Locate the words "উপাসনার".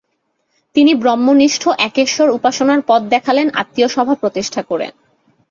2.29-2.81